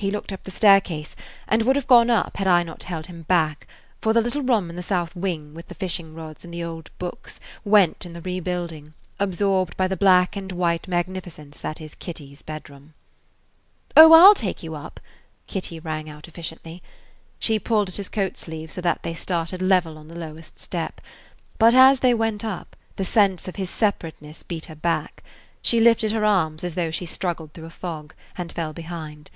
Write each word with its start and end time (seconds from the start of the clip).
He 0.00 0.12
looked 0.12 0.32
up 0.32 0.44
the 0.44 0.52
staircase, 0.52 1.16
and 1.48 1.62
would 1.62 1.74
have 1.74 1.88
gone 1.88 2.08
up 2.08 2.36
had 2.36 2.46
I 2.46 2.62
not 2.62 2.84
held 2.84 3.06
him 3.06 3.22
back; 3.22 3.66
for 4.00 4.12
the 4.12 4.20
little 4.20 4.42
room 4.42 4.70
in 4.70 4.76
the 4.76 4.80
south 4.82 5.16
wing, 5.16 5.54
with 5.54 5.66
the 5.66 5.74
fishing 5.74 6.14
rods 6.14 6.44
and 6.44 6.54
the 6.54 6.62
old 6.62 6.88
books, 7.00 7.40
went 7.64 8.06
in 8.06 8.12
the 8.12 8.20
rebuilding, 8.20 8.94
absorbed 9.18 9.76
by 9.76 9.88
the 9.88 9.96
black 9.96 10.36
and 10.36 10.52
white 10.52 10.86
magnificence 10.86 11.60
that 11.62 11.80
is 11.80 11.96
Kitty's 11.96 12.42
bedroom. 12.42 12.94
[Page 13.92 14.04
47] 14.04 14.12
"Oh, 14.12 14.12
I 14.14 14.22
'll 14.28 14.34
take 14.34 14.62
you 14.62 14.76
up," 14.76 15.00
Kitty 15.48 15.80
rang 15.80 16.08
out 16.08 16.28
efficiently. 16.28 16.80
She 17.40 17.58
pulled 17.58 17.88
at 17.88 17.96
his 17.96 18.08
coat 18.08 18.36
sleeve, 18.36 18.70
so 18.70 18.80
they 18.80 19.14
started 19.14 19.60
level 19.60 19.98
on 19.98 20.06
the 20.06 20.14
lowest 20.14 20.60
step. 20.60 21.00
But 21.58 21.74
as 21.74 21.98
they 21.98 22.14
went 22.14 22.44
up, 22.44 22.76
the 22.94 23.04
sense 23.04 23.48
of 23.48 23.56
his 23.56 23.68
separateness 23.68 24.44
beat 24.44 24.66
her 24.66 24.76
back; 24.76 25.24
she 25.60 25.80
lifted 25.80 26.12
her 26.12 26.24
arms 26.24 26.62
as 26.62 26.76
though 26.76 26.92
she 26.92 27.04
struggled 27.04 27.52
through 27.52 27.66
a 27.66 27.70
fog, 27.70 28.14
and 28.36 28.52
fell 28.52 28.72
behind. 28.72 29.28